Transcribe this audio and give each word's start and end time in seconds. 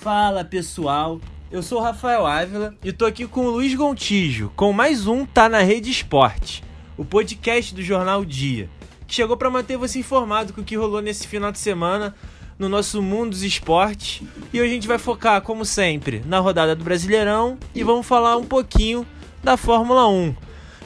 Fala 0.00 0.42
pessoal, 0.42 1.20
eu 1.52 1.62
sou 1.62 1.78
o 1.78 1.82
Rafael 1.82 2.26
Ávila 2.26 2.74
e 2.82 2.90
tô 2.90 3.04
aqui 3.04 3.26
com 3.26 3.44
o 3.44 3.50
Luiz 3.50 3.74
Gontijo, 3.74 4.50
com 4.56 4.72
mais 4.72 5.06
um 5.06 5.26
Tá 5.26 5.46
na 5.46 5.58
Rede 5.58 5.90
Esporte, 5.90 6.64
o 6.96 7.04
podcast 7.04 7.74
do 7.74 7.82
jornal 7.82 8.24
Dia, 8.24 8.66
que 9.06 9.14
chegou 9.14 9.36
para 9.36 9.50
manter 9.50 9.76
você 9.76 9.98
informado 9.98 10.54
com 10.54 10.62
o 10.62 10.64
que 10.64 10.74
rolou 10.74 11.02
nesse 11.02 11.28
final 11.28 11.52
de 11.52 11.58
semana 11.58 12.14
no 12.58 12.66
nosso 12.66 13.02
mundo 13.02 13.32
dos 13.32 13.42
esportes. 13.42 14.22
E 14.54 14.58
hoje 14.58 14.70
a 14.70 14.74
gente 14.74 14.88
vai 14.88 14.96
focar, 14.96 15.42
como 15.42 15.66
sempre, 15.66 16.22
na 16.24 16.38
rodada 16.38 16.74
do 16.74 16.82
Brasileirão 16.82 17.58
e 17.74 17.84
vamos 17.84 18.06
falar 18.06 18.38
um 18.38 18.46
pouquinho 18.46 19.06
da 19.44 19.58
Fórmula 19.58 20.08
1. 20.08 20.34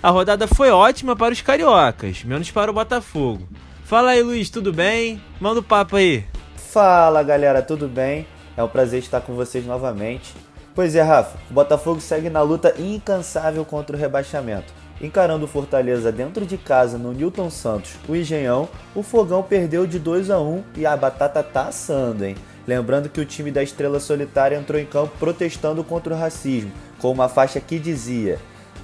A 0.02 0.10
rodada 0.10 0.48
foi 0.48 0.70
ótima 0.70 1.14
para 1.14 1.32
os 1.32 1.40
cariocas, 1.40 2.24
menos 2.24 2.50
para 2.50 2.68
o 2.68 2.74
Botafogo. 2.74 3.46
Fala 3.84 4.10
aí, 4.10 4.24
Luiz, 4.24 4.50
tudo 4.50 4.72
bem? 4.72 5.22
Manda 5.40 5.60
o 5.60 5.62
papo 5.62 5.94
aí. 5.94 6.24
Fala, 6.56 7.22
galera, 7.22 7.62
tudo 7.62 7.86
bem? 7.86 8.26
É 8.56 8.62
um 8.62 8.68
prazer 8.68 9.00
estar 9.00 9.20
com 9.20 9.34
vocês 9.34 9.66
novamente. 9.66 10.34
Pois 10.74 10.94
é, 10.94 11.02
Rafa, 11.02 11.38
o 11.50 11.54
Botafogo 11.54 12.00
segue 12.00 12.28
na 12.28 12.42
luta 12.42 12.74
incansável 12.78 13.64
contra 13.64 13.96
o 13.96 13.98
rebaixamento. 13.98 14.72
Encarando 15.00 15.44
o 15.44 15.48
Fortaleza 15.48 16.12
dentro 16.12 16.46
de 16.46 16.56
casa 16.56 16.96
no 16.96 17.12
Newton 17.12 17.50
Santos, 17.50 17.96
o 18.08 18.14
Engenhão, 18.14 18.68
o 18.94 19.02
Fogão 19.02 19.42
perdeu 19.42 19.86
de 19.86 19.98
2 19.98 20.30
a 20.30 20.40
1 20.40 20.62
e 20.76 20.86
a 20.86 20.96
batata 20.96 21.42
tá 21.42 21.68
assando, 21.68 22.24
hein? 22.24 22.36
Lembrando 22.66 23.08
que 23.08 23.20
o 23.20 23.24
time 23.24 23.50
da 23.50 23.62
Estrela 23.62 24.00
Solitária 24.00 24.56
entrou 24.56 24.80
em 24.80 24.86
campo 24.86 25.12
protestando 25.18 25.84
contra 25.84 26.14
o 26.14 26.16
racismo, 26.16 26.72
com 26.98 27.10
uma 27.10 27.28
faixa 27.28 27.60
que 27.60 27.78
dizia: 27.78 28.38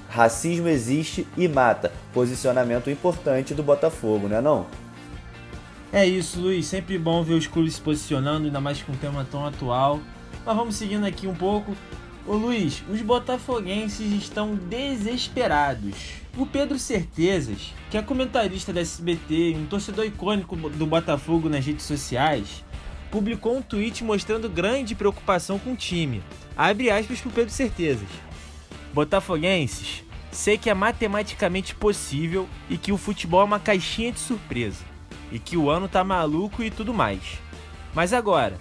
Racismo 0.09 0.67
existe 0.67 1.25
e 1.37 1.47
mata. 1.47 1.91
Posicionamento 2.13 2.89
importante 2.89 3.53
do 3.53 3.63
Botafogo, 3.63 4.27
né 4.27 4.41
não? 4.41 4.59
É 4.61 4.90
isso, 6.05 6.39
Luiz. 6.39 6.67
Sempre 6.67 6.97
bom 6.97 7.21
ver 7.21 7.33
os 7.33 7.47
clubes 7.47 7.75
se 7.75 7.81
posicionando, 7.81 8.45
ainda 8.45 8.61
mais 8.61 8.81
com 8.81 8.93
um 8.93 8.95
tema 8.95 9.27
tão 9.29 9.45
atual. 9.45 9.99
Mas 10.45 10.55
vamos 10.55 10.75
seguindo 10.75 11.05
aqui 11.05 11.27
um 11.27 11.35
pouco. 11.35 11.75
Ô 12.25 12.33
Luiz, 12.33 12.81
os 12.89 13.01
botafoguenses 13.01 14.13
estão 14.13 14.55
desesperados. 14.55 15.95
O 16.37 16.45
Pedro 16.45 16.79
Certezas, 16.79 17.73
que 17.89 17.97
é 17.97 18.01
comentarista 18.01 18.71
da 18.71 18.79
SBT 18.79 19.51
e 19.51 19.55
um 19.55 19.65
torcedor 19.65 20.05
icônico 20.05 20.55
do 20.55 20.85
Botafogo 20.85 21.49
nas 21.49 21.65
redes 21.65 21.83
sociais, 21.83 22.63
publicou 23.11 23.57
um 23.57 23.61
tweet 23.61 24.01
mostrando 24.01 24.47
grande 24.47 24.95
preocupação 24.95 25.59
com 25.59 25.73
o 25.73 25.75
time. 25.75 26.23
Abre 26.55 26.89
aspas 26.89 27.19
pro 27.19 27.31
Pedro 27.31 27.51
Certezas. 27.51 28.07
Botafoguenses, 28.93 30.05
sei 30.31 30.57
que 30.57 30.69
é 30.69 30.73
matematicamente 30.73 31.75
possível 31.75 32.47
e 32.69 32.77
que 32.77 32.93
o 32.93 32.97
futebol 32.97 33.41
é 33.41 33.45
uma 33.45 33.59
caixinha 33.59 34.13
de 34.13 34.19
surpresa 34.19 34.90
e 35.31 35.39
que 35.39 35.55
o 35.55 35.69
ano 35.69 35.87
tá 35.87 36.03
maluco 36.03 36.61
e 36.61 36.69
tudo 36.69 36.93
mais. 36.93 37.39
Mas 37.93 38.13
agora, 38.13 38.57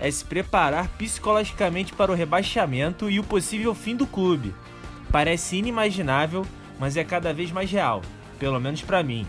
é 0.00 0.10
se 0.10 0.24
preparar 0.24 0.88
psicologicamente 0.98 1.92
para 1.92 2.10
o 2.10 2.14
rebaixamento 2.14 3.08
e 3.10 3.20
o 3.20 3.24
possível 3.24 3.74
fim 3.74 3.94
do 3.94 4.06
clube. 4.06 4.54
Parece 5.10 5.56
inimaginável, 5.56 6.46
mas 6.78 6.96
é 6.96 7.04
cada 7.04 7.32
vez 7.32 7.52
mais 7.52 7.70
real, 7.70 8.02
pelo 8.38 8.58
menos 8.58 8.82
para 8.82 9.02
mim. 9.02 9.26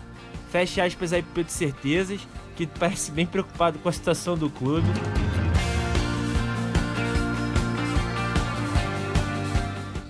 Feche 0.52 0.82
aspas 0.82 1.14
aí 1.14 1.22
pro 1.22 1.34
Pedro 1.34 1.52
Certezas, 1.52 2.28
que 2.56 2.66
parece 2.66 3.12
bem 3.12 3.26
preocupado 3.26 3.80
com 3.80 3.90
a 3.90 3.92
situação 3.92 4.38
do 4.38 4.50
clube. 4.50 4.88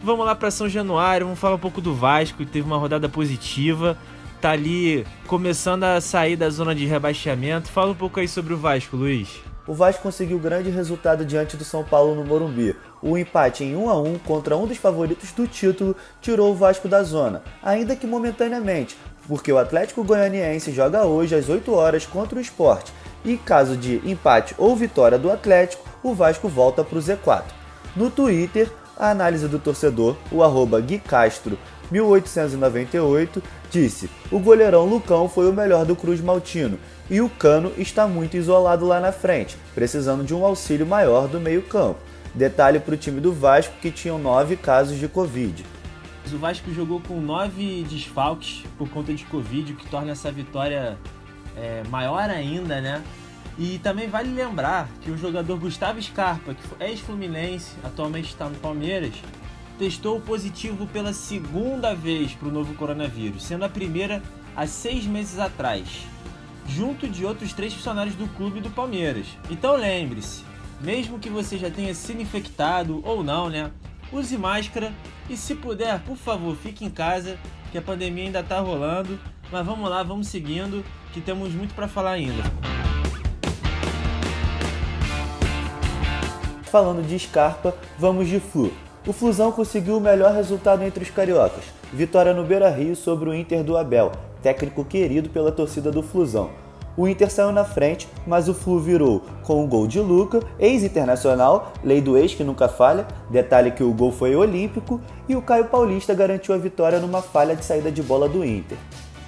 Vamos 0.02 0.26
lá 0.26 0.36
para 0.36 0.52
São 0.52 0.68
Januário, 0.68 1.26
vamos 1.26 1.40
falar 1.40 1.56
um 1.56 1.60
pouco 1.60 1.80
do 1.80 1.96
Vasco, 1.96 2.38
que 2.40 2.46
teve 2.46 2.68
uma 2.68 2.78
rodada 2.78 3.08
positiva 3.08 3.98
tá 4.44 4.52
ali 4.52 5.08
começando 5.26 5.86
a 5.86 6.02
sair 6.02 6.36
da 6.36 6.50
zona 6.50 6.76
de 6.76 6.86
rebaixamento. 6.86 7.70
Fala 7.70 7.92
um 7.92 7.96
pouco 7.96 8.20
aí 8.20 8.28
sobre 8.28 8.54
o 8.54 8.58
Vasco, 8.58 8.98
Luiz. 8.98 9.40
O 9.66 9.74
Vasco 9.74 10.04
conseguiu 10.04 10.38
grande 10.38 10.70
resultado 10.70 11.24
diante 11.24 11.56
do 11.56 11.64
São 11.64 11.82
Paulo 11.82 12.14
no 12.14 12.26
Morumbi. 12.26 12.76
O 13.02 13.18
empate 13.18 13.64
em 13.64 13.74
1 13.74 13.90
a 13.90 13.98
1 14.02 14.20
contra 14.20 14.58
um 14.58 14.68
dos 14.68 14.76
favoritos 14.76 15.32
do 15.32 15.48
título 15.48 15.96
tirou 16.20 16.52
o 16.52 16.56
Vasco 16.56 16.90
da 16.90 17.04
zona, 17.04 17.42
ainda 17.64 17.96
que 17.96 18.06
momentaneamente, 18.06 18.98
porque 19.30 19.50
o 19.50 19.58
Atlético 19.58 20.04
Goianiense 20.04 20.74
joga 20.74 21.06
hoje 21.06 21.36
às 21.36 21.48
8 21.48 21.74
horas 21.74 22.06
contra 22.06 22.38
o 22.38 22.42
Esporte. 22.42 22.92
E 23.24 23.38
caso 23.38 23.78
de 23.78 24.02
empate 24.04 24.54
ou 24.58 24.76
vitória 24.76 25.18
do 25.18 25.32
Atlético, 25.32 25.88
o 26.04 26.14
Vasco 26.14 26.50
volta 26.50 26.84
para 26.84 27.00
o 27.00 27.02
Z4. 27.02 27.46
No 27.96 28.12
Twitter, 28.12 28.70
a 28.98 29.10
análise 29.10 29.48
do 29.48 29.60
torcedor, 29.60 30.16
o 30.32 30.44
arroba 30.44 30.80
Gui 30.80 31.00
Castro 31.00 31.58
1898, 31.92 33.42
disse: 33.70 34.10
O 34.32 34.40
goleirão 34.40 34.86
Lucão 34.86 35.28
foi 35.28 35.50
o 35.50 35.54
melhor 35.54 35.86
do 35.86 35.96
Cruz 35.96 36.22
Maltino 36.22 36.80
e 37.10 37.22
o 37.22 37.30
Cano 37.30 37.72
está 37.78 38.08
muito 38.08 38.38
isolado 38.38 38.86
lá 38.86 39.00
na 39.00 39.12
frente, 39.12 39.58
precisando 39.76 40.24
de 40.24 40.34
um 40.34 40.46
auxílio 40.46 40.86
maior 40.86 41.28
do 41.28 41.40
meio-campo. 41.40 42.00
Detalhe 42.34 42.80
para 42.80 42.96
o 42.96 42.98
time 42.98 43.22
do 43.22 43.32
Vasco 43.32 43.76
que 43.82 43.92
tinham 43.92 44.18
nove 44.18 44.56
casos 44.56 44.98
de 44.98 45.08
Covid. 45.08 45.64
O 46.32 46.38
Vasco 46.38 46.72
jogou 46.74 47.00
com 47.02 47.20
nove 47.20 47.86
desfalques 47.88 48.64
por 48.78 48.90
conta 48.90 49.14
de 49.14 49.24
Covid, 49.26 49.74
o 49.74 49.76
que 49.76 49.88
torna 49.88 50.12
essa 50.14 50.32
vitória 50.32 50.98
é, 51.56 51.84
maior 51.90 52.30
ainda, 52.30 52.82
né? 52.82 53.04
E 53.58 53.78
também 53.80 54.08
vale 54.08 54.34
lembrar 54.34 54.90
que 55.02 55.12
o 55.12 55.18
jogador 55.18 55.60
Gustavo 55.60 56.02
Scarpa, 56.02 56.54
que 56.54 56.64
é 56.80 56.90
ex-fluminense, 56.90 57.76
atualmente 57.84 58.30
está 58.30 58.50
no 58.50 58.56
Palmeiras, 58.56 59.14
testou 59.78 60.20
positivo 60.20 60.88
pela 60.88 61.14
segunda 61.14 61.94
vez 61.94 62.34
para 62.34 62.48
o 62.48 62.52
novo 62.52 62.74
coronavírus, 62.74 63.44
sendo 63.44 63.66
a 63.66 63.70
primeira 63.70 64.22
há 64.56 64.66
seis 64.66 65.06
meses 65.06 65.40
atrás, 65.40 65.88
junto 66.68 67.08
de 67.08 67.26
outros 67.26 67.54
três 67.54 67.74
funcionários 67.74 68.16
do 68.16 68.28
clube 68.36 68.60
do 68.60 68.70
Palmeiras. 68.70 69.28
Então 69.50 69.76
lembre-se, 69.76 70.44
mesmo 70.82 71.20
que 71.20 71.30
você 71.30 71.58
já 71.58 71.70
tenha 71.70 71.94
sido 71.94 72.22
infectado 72.22 73.02
ou 73.06 73.24
não, 73.24 73.50
né? 73.50 73.72
Use 74.12 74.38
máscara 74.38 74.92
e 75.30 75.38
se 75.38 75.56
puder, 75.56 76.00
por 76.02 76.18
favor, 76.18 76.56
fique 76.56 76.86
em 76.86 76.90
casa, 76.90 77.38
que 77.72 77.78
a 77.78 77.82
pandemia 77.82 78.26
ainda 78.26 78.42
está 78.42 78.60
rolando. 78.60 79.20
Mas 79.52 79.66
vamos 79.66 79.90
lá, 79.90 80.02
vamos 80.02 80.28
seguindo, 80.28 80.84
que 81.14 81.22
temos 81.22 81.54
muito 81.54 81.74
para 81.76 81.88
falar 81.88 82.12
ainda. 82.12 82.44
Falando 86.74 87.06
de 87.06 87.20
Scarpa, 87.20 87.76
vamos 88.00 88.28
de 88.28 88.40
Flu. 88.40 88.72
O 89.06 89.14
Flusão 89.14 89.52
conseguiu 89.52 89.96
o 89.96 90.02
melhor 90.02 90.34
resultado 90.34 90.82
entre 90.82 91.04
os 91.04 91.12
cariocas. 91.12 91.66
Vitória 91.94 92.34
no 92.34 92.44
Beira-Rio 92.44 92.96
sobre 92.96 93.30
o 93.30 93.34
Inter 93.36 93.64
do 93.64 93.78
Abel, 93.78 94.12
técnico 94.42 94.84
querido 94.84 95.30
pela 95.30 95.52
torcida 95.52 95.92
do 95.92 96.02
Flusão. 96.02 96.50
O 96.98 97.08
Inter 97.08 97.30
saiu 97.30 97.52
na 97.52 97.64
frente, 97.64 98.08
mas 98.26 98.50
o 98.50 98.56
Flu 98.56 98.80
virou 98.80 99.22
com 99.44 99.64
um 99.64 99.68
gol 99.68 99.86
de 99.86 100.00
Luca, 100.00 100.40
ex-internacional, 100.58 101.74
lei 101.84 102.02
do 102.02 102.18
ex 102.18 102.34
que 102.34 102.44
nunca 102.44 102.68
falha, 102.68 103.06
detalhe 103.30 103.70
que 103.70 103.84
o 103.84 103.94
gol 103.94 104.12
foi 104.12 104.36
olímpico, 104.36 105.00
e 105.30 105.36
o 105.36 105.44
Caio 105.44 105.66
Paulista 105.66 106.16
garantiu 106.16 106.56
a 106.56 106.58
vitória 106.58 107.00
numa 107.00 107.22
falha 107.22 107.56
de 107.56 107.64
saída 107.64 107.92
de 107.92 108.02
bola 108.02 108.28
do 108.28 108.44
Inter. 108.44 108.80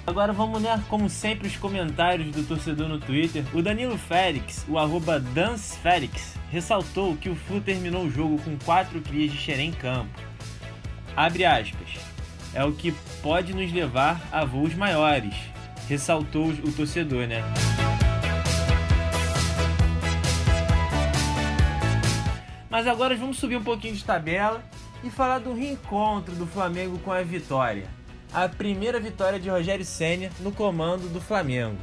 Agora 0.06 0.32
vamos 0.32 0.62
ler, 0.62 0.80
como 0.88 1.10
sempre, 1.10 1.48
os 1.48 1.56
comentários 1.56 2.30
do 2.30 2.44
torcedor 2.44 2.88
no 2.88 3.00
Twitter. 3.00 3.44
O 3.52 3.60
Danilo 3.60 3.98
Félix, 3.98 4.64
o 4.68 4.78
arroba 4.78 5.20
ressaltou 6.48 7.16
que 7.16 7.28
o 7.28 7.34
Flu 7.34 7.60
terminou 7.60 8.04
o 8.04 8.10
jogo 8.10 8.40
com 8.40 8.56
quatro 8.58 9.00
crias 9.00 9.32
de 9.32 9.36
xerém 9.36 9.70
em 9.70 9.72
campo. 9.72 10.20
Abre 11.16 11.44
aspas. 11.44 11.98
É 12.54 12.64
o 12.64 12.72
que 12.72 12.92
pode 13.20 13.52
nos 13.52 13.72
levar 13.72 14.20
a 14.30 14.44
voos 14.44 14.74
maiores, 14.74 15.34
ressaltou 15.88 16.50
o 16.50 16.72
torcedor, 16.72 17.26
né? 17.26 17.42
Mas 22.70 22.86
agora 22.86 23.16
vamos 23.16 23.38
subir 23.38 23.56
um 23.56 23.64
pouquinho 23.64 23.94
de 23.94 24.04
tabela 24.04 24.62
e 25.02 25.10
falar 25.10 25.40
do 25.40 25.52
reencontro 25.52 26.34
do 26.36 26.46
Flamengo 26.46 26.96
com 27.00 27.10
a 27.10 27.22
vitória. 27.22 27.95
A 28.32 28.48
primeira 28.48 29.00
vitória 29.00 29.38
de 29.38 29.48
Rogério 29.48 29.84
Senna 29.84 30.30
no 30.40 30.52
comando 30.52 31.08
do 31.08 31.20
Flamengo. 31.20 31.78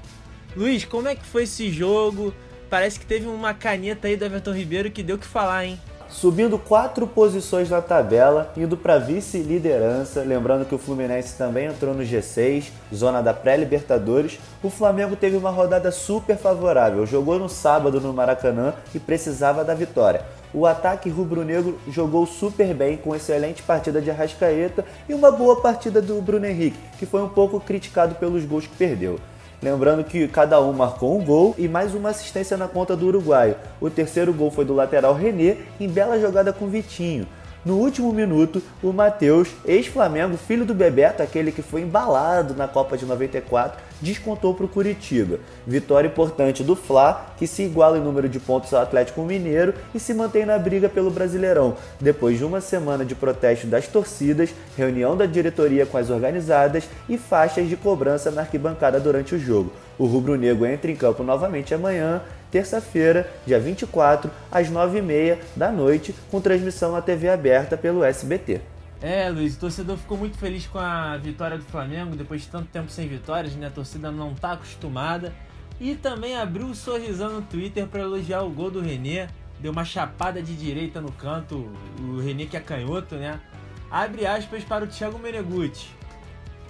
Luiz, 0.55 0.85
como 0.85 1.07
é 1.07 1.15
que 1.15 1.25
foi 1.25 1.43
esse 1.43 1.71
jogo? 1.71 2.33
parece 2.73 2.99
que 2.99 3.05
teve 3.05 3.27
uma 3.27 3.53
caneta 3.53 4.07
aí 4.07 4.17
do 4.17 4.25
Everton 4.25 4.51
Ribeiro 4.51 4.89
que 4.89 5.03
deu 5.03 5.15
o 5.15 5.19
que 5.19 5.27
falar, 5.27 5.63
hein? 5.63 5.79
Subindo 6.13 6.59
quatro 6.59 7.07
posições 7.07 7.71
na 7.71 7.81
tabela, 7.81 8.53
indo 8.55 8.77
para 8.77 8.99
vice-liderança, 8.99 10.21
lembrando 10.21 10.63
que 10.63 10.75
o 10.75 10.77
Fluminense 10.77 11.35
também 11.35 11.65
entrou 11.65 11.91
no 11.91 12.03
G6, 12.03 12.65
zona 12.93 13.19
da 13.19 13.33
pré-Libertadores. 13.33 14.39
O 14.61 14.69
Flamengo 14.69 15.15
teve 15.15 15.35
uma 15.35 15.49
rodada 15.49 15.91
super 15.91 16.37
favorável, 16.37 17.03
jogou 17.07 17.39
no 17.39 17.49
sábado 17.49 17.99
no 17.99 18.13
Maracanã 18.13 18.75
e 18.93 18.99
precisava 18.99 19.65
da 19.65 19.73
vitória. 19.73 20.21
O 20.53 20.67
ataque 20.67 21.09
rubro-negro 21.09 21.79
jogou 21.89 22.27
super 22.27 22.75
bem, 22.75 22.95
com 22.95 23.15
excelente 23.15 23.63
partida 23.63 23.99
de 23.99 24.11
Arrascaeta 24.11 24.85
e 25.09 25.15
uma 25.15 25.31
boa 25.31 25.61
partida 25.61 25.99
do 25.99 26.21
Bruno 26.21 26.45
Henrique, 26.45 26.77
que 26.99 27.07
foi 27.07 27.23
um 27.23 27.29
pouco 27.29 27.59
criticado 27.59 28.13
pelos 28.15 28.45
gols 28.45 28.67
que 28.67 28.77
perdeu. 28.77 29.19
Lembrando 29.63 30.03
que 30.03 30.27
cada 30.27 30.59
um 30.59 30.73
marcou 30.73 31.17
um 31.17 31.23
gol 31.23 31.55
e 31.57 31.69
mais 31.69 31.95
uma 31.95 32.09
assistência 32.09 32.57
na 32.57 32.67
conta 32.67 32.97
do 32.97 33.07
uruguaio. 33.07 33.55
O 33.79 33.89
terceiro 33.89 34.33
gol 34.33 34.51
foi 34.51 34.65
do 34.65 34.73
lateral 34.73 35.13
René, 35.13 35.55
em 35.79 35.87
bela 35.87 36.19
jogada 36.19 36.51
com 36.51 36.67
Vitinho. 36.67 37.25
No 37.65 37.77
último 37.77 38.11
minuto, 38.11 38.61
o 38.83 38.91
Matheus, 38.91 39.47
ex-Flamengo, 39.65 40.35
filho 40.35 40.65
do 40.65 40.73
Bebeto, 40.73 41.23
aquele 41.23 41.49
que 41.49 41.61
foi 41.61 41.79
embalado 41.79 42.53
na 42.53 42.67
Copa 42.67 42.97
de 42.97 43.05
94, 43.05 43.81
descontou 44.01 44.53
para 44.53 44.65
o 44.65 44.67
Curitiba. 44.67 45.39
Vitória 45.65 46.09
importante 46.09 46.61
do 46.61 46.75
Fla, 46.75 47.33
que 47.37 47.47
se 47.47 47.63
iguala 47.63 47.97
em 47.97 48.01
número 48.01 48.27
de 48.27 48.37
pontos 48.37 48.73
ao 48.73 48.81
Atlético 48.81 49.21
Mineiro 49.21 49.73
e 49.95 49.99
se 49.99 50.13
mantém 50.13 50.45
na 50.45 50.59
briga 50.59 50.89
pelo 50.89 51.09
Brasileirão, 51.09 51.77
depois 52.01 52.37
de 52.37 52.43
uma 52.43 52.59
semana 52.59 53.05
de 53.05 53.15
protesto 53.15 53.65
das 53.65 53.87
torcidas, 53.87 54.49
reunião 54.75 55.15
da 55.15 55.25
diretoria 55.25 55.85
com 55.85 55.97
as 55.97 56.09
organizadas 56.09 56.83
e 57.07 57.17
faixas 57.17 57.69
de 57.69 57.77
cobrança 57.77 58.29
na 58.29 58.41
arquibancada 58.41 58.99
durante 58.99 59.35
o 59.35 59.39
jogo. 59.39 59.71
O 59.97 60.05
rubro-negro 60.05 60.65
entra 60.65 60.91
em 60.91 60.97
campo 60.97 61.23
novamente 61.23 61.73
amanhã, 61.73 62.21
terça-feira, 62.53 63.27
dia 63.47 63.59
24, 63.59 64.29
às 64.51 64.69
9h30 64.69 65.39
da 65.55 65.71
noite, 65.71 66.13
com 66.29 66.39
transmissão 66.39 66.91
na 66.91 67.01
TV 67.01 67.27
aberta 67.27 67.75
pelo 67.75 68.03
SBT. 68.03 68.61
É, 69.01 69.27
Luiz, 69.27 69.55
o 69.55 69.59
torcedor 69.59 69.97
ficou 69.97 70.15
muito 70.15 70.37
feliz 70.37 70.67
com 70.67 70.77
a 70.77 71.17
vitória 71.17 71.57
do 71.57 71.63
Flamengo, 71.63 72.15
depois 72.15 72.41
de 72.41 72.47
tanto 72.49 72.67
tempo 72.67 72.91
sem 72.91 73.07
vitórias, 73.07 73.55
né? 73.55 73.65
A 73.65 73.71
torcida 73.71 74.11
não 74.11 74.33
está 74.33 74.51
acostumada. 74.51 75.33
E 75.81 75.95
também 75.95 76.37
abriu 76.37 76.67
um 76.67 76.75
sorrisão 76.75 77.33
no 77.33 77.41
Twitter 77.41 77.87
para 77.87 78.01
elogiar 78.01 78.43
o 78.43 78.51
gol 78.51 78.69
do 78.69 78.81
René. 78.81 79.29
Deu 79.59 79.71
uma 79.71 79.83
chapada 79.83 80.39
de 80.39 80.55
direita 80.55 81.01
no 81.01 81.11
canto, 81.11 81.67
o 81.99 82.19
René 82.19 82.45
que 82.45 82.55
é 82.55 82.59
canhoto, 82.59 83.15
né? 83.15 83.41
Abre 83.89 84.27
aspas 84.27 84.63
para 84.63 84.85
o 84.85 84.87
Thiago 84.87 85.17
Menegutti. 85.17 85.89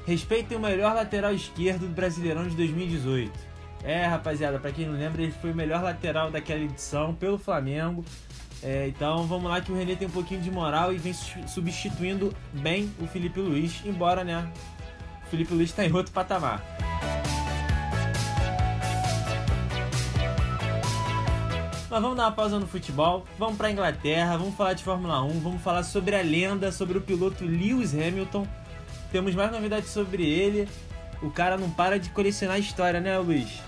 Respeitem 0.07 0.57
o 0.57 0.62
melhor 0.62 0.95
lateral 0.95 1.33
esquerdo 1.33 1.81
do 1.81 1.94
Brasileirão 1.94 2.47
de 2.47 2.56
2018. 2.56 3.52
É, 3.83 4.06
rapaziada, 4.06 4.59
para 4.59 4.71
quem 4.71 4.85
não 4.85 4.97
lembra, 4.97 5.21
ele 5.21 5.33
foi 5.33 5.51
o 5.51 5.56
melhor 5.56 5.83
lateral 5.83 6.31
daquela 6.31 6.62
edição 6.62 7.13
pelo 7.13 7.38
Flamengo. 7.38 8.03
É, 8.62 8.88
então 8.88 9.27
vamos 9.27 9.51
lá 9.51 9.59
que 9.59 9.71
o 9.71 9.75
René 9.75 9.94
tem 9.95 10.07
um 10.07 10.12
pouquinho 10.12 10.39
de 10.39 10.50
moral 10.50 10.94
e 10.94 10.97
vem 10.97 11.13
substituindo 11.13 12.33
bem 12.53 12.89
o 13.01 13.06
Felipe 13.06 13.41
Luiz, 13.41 13.81
embora 13.83 14.24
né, 14.24 14.50
o 15.25 15.30
Felipe 15.30 15.53
Luiz 15.53 15.69
está 15.69 15.85
em 15.85 15.91
outro 15.91 16.13
patamar. 16.13 16.63
Mas 21.89 22.01
vamos 22.01 22.15
dar 22.18 22.24
uma 22.24 22.31
pausa 22.31 22.57
no 22.57 22.65
futebol, 22.65 23.25
vamos 23.38 23.57
para 23.57 23.69
Inglaterra, 23.69 24.38
vamos 24.38 24.56
falar 24.56 24.74
de 24.74 24.83
Fórmula 24.83 25.21
1, 25.21 25.41
vamos 25.41 25.62
falar 25.62 25.83
sobre 25.83 26.15
a 26.15 26.21
lenda, 26.21 26.71
sobre 26.71 26.97
o 26.97 27.01
piloto 27.01 27.44
Lewis 27.44 27.94
Hamilton. 27.94 28.47
Temos 29.12 29.36
mais 29.36 29.51
novidades 29.51 29.89
sobre 29.89 30.25
ele. 30.25 30.68
O 31.21 31.29
cara 31.29 31.56
não 31.56 31.69
para 31.69 32.00
de 32.00 32.09
colecionar 32.09 32.57
história, 32.57 33.00
né, 33.00 33.15
Luiz? 33.19 33.62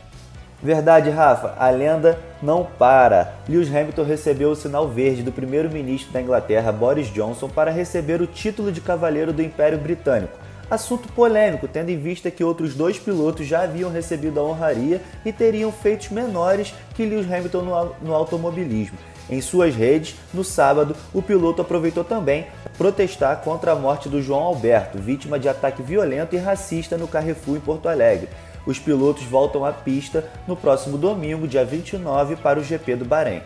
Verdade, 0.64 1.10
Rafa, 1.10 1.54
a 1.60 1.70
lenda 1.70 2.18
não 2.42 2.66
para. 2.66 3.34
Lewis 3.48 3.74
Hamilton 3.74 4.04
recebeu 4.04 4.52
o 4.52 4.56
sinal 4.56 4.88
verde 4.88 5.22
do 5.22 5.32
primeiro-ministro 5.32 6.12
da 6.12 6.22
Inglaterra, 6.22 6.72
Boris 6.72 7.08
Johnson, 7.08 7.50
para 7.50 7.72
receber 7.72 8.22
o 8.22 8.28
título 8.28 8.72
de 8.72 8.82
Cavaleiro 8.82 9.34
do 9.34 9.42
Império 9.42 9.78
Britânico. 9.78 10.46
Assunto 10.70 11.08
polêmico, 11.10 11.68
tendo 11.68 11.90
em 11.90 11.98
vista 11.98 12.32
que 12.32 12.44
outros 12.44 12.74
dois 12.74 12.98
pilotos 12.98 13.46
já 13.46 13.62
haviam 13.62 13.92
recebido 13.92 14.40
a 14.40 14.44
honraria 14.44 15.00
e 15.24 15.32
teriam 15.32 15.72
feitos 15.72 16.10
menores 16.10 16.74
que 16.96 17.06
Lewis 17.06 17.32
Hamilton 17.32 17.94
no, 18.02 18.16
automobilismo. 18.16 18.98
Em 19.30 19.42
suas 19.42 19.76
redes, 19.76 20.16
no 20.34 20.44
sábado, 20.44 20.96
o 21.14 21.22
piloto 21.22 21.62
aproveitou 21.62 22.04
também 22.04 22.48
protestar 22.78 23.42
contra 23.42 23.74
a 23.74 23.76
morte 23.76 24.10
do 24.10 24.22
João 24.22 24.42
Alberto, 24.42 24.98
vítima 24.98 25.40
de 25.40 25.48
ataque 25.48 25.84
violento 25.84 26.36
e 26.36 26.40
racista 26.40 26.98
no 26.98 27.08
Carrefour 27.08 27.58
em 27.58 27.60
Porto 27.60 27.88
Alegre. 27.88 28.30
Os 28.66 28.80
pilotos 28.80 29.24
voltam 29.24 29.64
à 29.64 29.72
pista 29.72 30.30
no 30.48 30.56
próximo 30.56 30.98
domingo, 30.98 31.48
dia 31.48 31.64
29, 31.64 32.36
para 32.38 32.60
o 32.60 32.64
GP 32.64 32.96
do 32.96 33.06
Bahrein. 33.06 33.42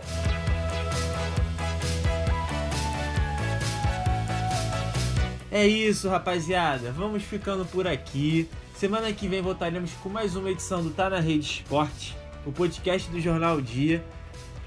É 5.52 5.66
isso, 5.68 6.08
rapaziada. 6.08 6.92
Vamos 6.92 7.24
ficando 7.24 7.66
por 7.66 7.88
aqui. 7.88 8.50
Semana 8.76 9.12
que 9.12 9.28
vem 9.28 9.42
voltaremos 9.42 9.92
com 10.02 10.08
mais 10.08 10.36
uma 10.36 10.50
edição 10.50 10.82
do 10.82 10.92
Tá 10.92 11.10
na 11.10 11.20
Rede 11.20 11.46
Esporte, 11.46 12.16
o 12.46 12.52
podcast 12.52 13.10
do 13.12 13.20
Jornal 13.20 13.60
Dia. 13.60 14.02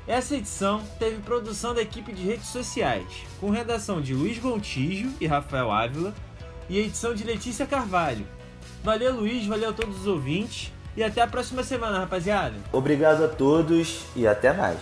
Essa 0.06 0.37
edição 0.37 0.82
teve 0.98 1.22
produção 1.22 1.72
da 1.72 1.81
equipe 1.81 2.12
de 2.12 2.25
redes 2.25 2.48
sociais, 2.48 3.06
com 3.40 3.48
redação 3.48 4.02
de 4.02 4.12
Luiz 4.12 4.38
Gontijo 4.38 5.10
e 5.20 5.26
Rafael 5.26 5.70
Ávila, 5.70 6.12
e 6.69 6.78
edição 6.78 7.14
de 7.14 7.25
Letícia 7.25 7.64
Carvalho. 7.64 8.26
Valeu, 8.82 9.14
Luiz, 9.14 9.46
valeu 9.46 9.70
a 9.70 9.73
todos 9.73 10.00
os 10.00 10.06
ouvintes. 10.06 10.73
E 10.96 11.02
até 11.02 11.23
a 11.23 11.26
próxima 11.26 11.62
semana, 11.62 12.00
rapaziada. 12.00 12.55
Obrigado 12.70 13.25
a 13.25 13.29
todos 13.29 14.05
e 14.14 14.26
até 14.26 14.52
mais. 14.52 14.79